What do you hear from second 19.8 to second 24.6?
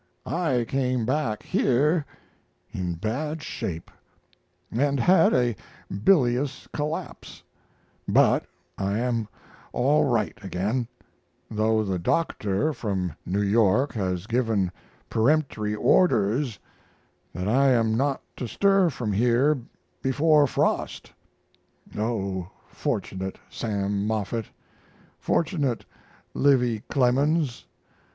before frost. O fortunate Sam Moffett!